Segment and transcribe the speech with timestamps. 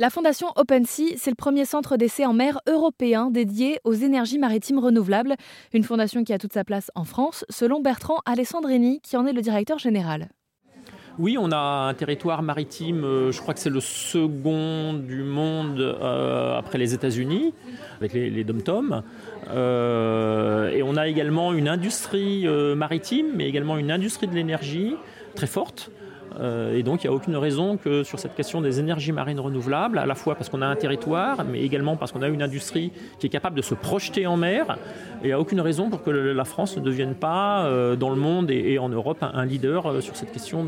[0.00, 4.78] La fondation OpenSea, c'est le premier centre d'essai en mer européen dédié aux énergies maritimes
[4.78, 5.34] renouvelables.
[5.72, 9.32] Une fondation qui a toute sa place en France, selon Bertrand Alessandrini, qui en est
[9.32, 10.28] le directeur général.
[11.18, 15.80] Oui, on a un territoire maritime, euh, je crois que c'est le second du monde
[15.80, 17.52] euh, après les États-Unis,
[17.96, 19.02] avec les, les dom
[19.50, 22.46] euh, et on a également une industrie
[22.76, 24.94] maritime, mais également une industrie de l'énergie
[25.34, 25.90] très forte.
[26.40, 29.40] Euh, et donc, il n'y a aucune raison que sur cette question des énergies marines
[29.40, 32.42] renouvelables, à la fois parce qu'on a un territoire, mais également parce qu'on a une
[32.42, 34.78] industrie qui est capable de se projeter en mer,
[35.22, 38.16] il n'y a aucune raison pour que la France ne devienne pas, euh, dans le
[38.16, 40.66] monde et, en Europe, un, leader euh, sur cette question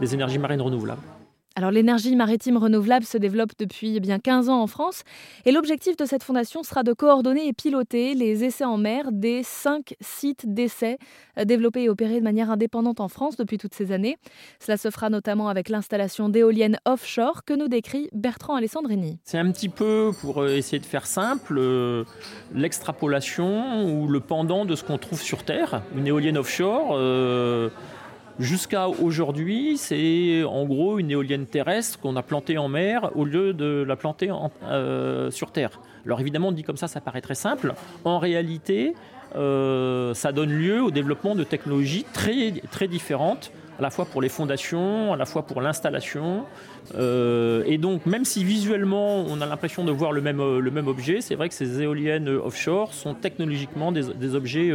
[0.00, 1.00] des énergies marines renouvelables.
[1.56, 5.04] Alors l'énergie maritime renouvelable se développe depuis bien 15 ans en France
[5.44, 9.44] et l'objectif de cette fondation sera de coordonner et piloter les essais en mer des
[9.44, 10.98] cinq sites d'essais
[11.38, 14.16] euh, développés et opérés de manière indépendante en France depuis toutes ces années.
[14.58, 19.20] Cela se fera notamment avec l'installation d'éoliennes offshore que nous décrit Bertrand Alessandrini.
[19.22, 22.02] C'est un petit peu, pour euh, essayer de faire simple, euh,
[22.52, 25.82] l'extrapolation ou le pendant de ce qu'on trouve sur Terre.
[25.94, 26.98] Une éolienne offshore...
[28.40, 33.52] Jusqu'à aujourd'hui, c'est en gros une éolienne terrestre qu'on a plantée en mer au lieu
[33.52, 34.32] de la planter
[34.64, 35.80] euh, sur terre.
[36.04, 37.74] Alors évidemment, dit comme ça, ça paraît très simple.
[38.04, 38.94] En réalité,
[39.36, 44.20] euh, ça donne lieu au développement de technologies très, très différentes, à la fois pour
[44.20, 46.44] les fondations, à la fois pour l'installation.
[46.96, 50.88] Euh, et donc, même si visuellement on a l'impression de voir le même, le même
[50.88, 54.72] objet, c'est vrai que ces éoliennes offshore sont technologiquement des, des objets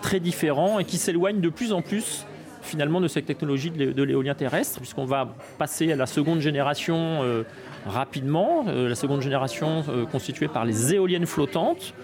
[0.00, 2.24] très différents et qui s'éloignent de plus en plus
[2.64, 7.42] finalement de cette technologie de l'éolien terrestre, puisqu'on va passer à la seconde génération euh,
[7.86, 11.94] rapidement, euh, la seconde génération euh, constituée par les éoliennes flottantes,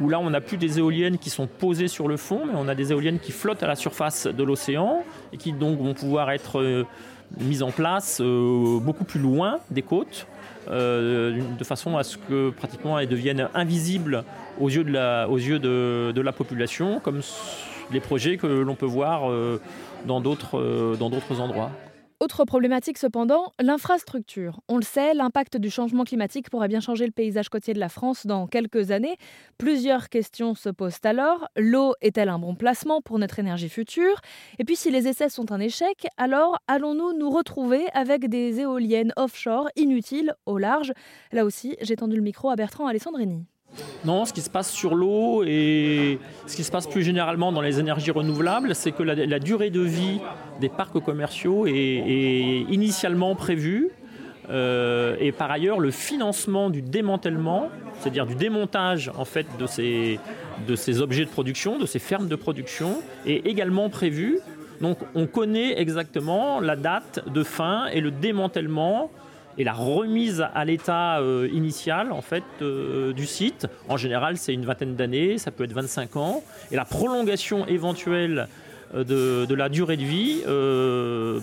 [0.00, 2.68] où là on n'a plus des éoliennes qui sont posées sur le fond, mais on
[2.68, 6.30] a des éoliennes qui flottent à la surface de l'océan et qui donc vont pouvoir
[6.30, 6.84] être
[7.38, 10.26] mises en place beaucoup plus loin des côtes.
[10.68, 14.24] de façon à ce que pratiquement elles deviennent invisibles
[14.60, 17.20] aux yeux de la, population, comme
[17.92, 19.60] les projets que l'on peut voir euh,
[20.08, 21.70] euh, dans d'autres endroits.
[22.18, 24.60] Autre problématique cependant, l'infrastructure.
[24.68, 27.90] On le sait, l'impact du changement climatique pourrait bien changer le paysage côtier de la
[27.90, 29.18] France dans quelques années.
[29.58, 31.46] Plusieurs questions se posent alors.
[31.56, 34.18] L'eau est-elle un bon placement pour notre énergie future?
[34.58, 39.12] Et puis si les essais sont un échec, alors allons-nous nous retrouver avec des éoliennes
[39.16, 40.94] offshore inutiles au large?
[41.32, 43.44] Là aussi, j'ai tendu le micro à Bertrand Alessandrini.
[44.04, 47.60] Non, ce qui se passe sur l'eau et ce qui se passe plus généralement dans
[47.60, 50.20] les énergies renouvelables, c'est que la, durée de vie
[50.60, 53.90] des parcs commerciaux est, initialement prévue.
[54.48, 60.20] Euh, et par ailleurs, le financement du démantèlement, c'est-à-dire du démontage en fait de ces,
[60.68, 64.38] de ces objets de production, de ces fermes de production, est également prévu.
[64.80, 69.10] Donc on connaît exactement la date de fin et le démantèlement
[69.58, 72.10] et la remise à l'état euh, initial
[72.62, 73.66] euh, du site.
[73.88, 78.48] En général, c'est une vingtaine d'années, ça peut être 25 ans, et la prolongation éventuelle
[78.94, 80.42] euh, de, la durée de vie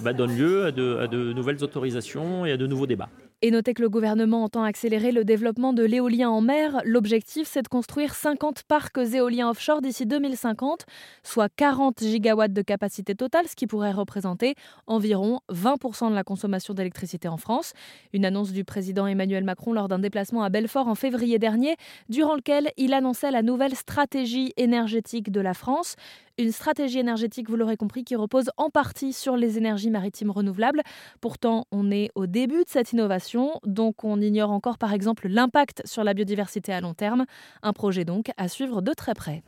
[0.04, 3.10] bah, donne lieu à de nouvelles autorisations et à de nouveaux débats.
[3.46, 6.80] Et notez que le gouvernement entend accélérer le développement de l'éolien en mer.
[6.86, 10.86] L'objectif, c'est de construire 50 parcs éoliens offshore d'ici 2050,
[11.24, 14.56] soit 40 gigawatts de capacité totale, ce qui pourrait représenter
[14.88, 17.74] environ 20% de la consommation d'électricité en France.
[18.14, 21.76] Une annonce du président Emmanuel Macron lors d'un déplacement à Belfort en février dernier,
[22.08, 25.98] durant lequel il annonçait la nouvelle stratégie énergétique de la France.
[26.40, 30.82] Une stratégie énergétique, vous l'aurez compris, qui repose en partie sur les énergies maritimes renouvelables.
[31.22, 33.33] Pourtant, on est au début de cette innovation,
[33.66, 37.26] donc on ignore encore par exemple l'impact sur la biodiversité à long terme.
[37.62, 39.44] Un projet donc à suivre de très près.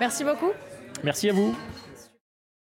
[0.00, 0.50] Merci beaucoup.
[1.02, 1.54] Merci à vous.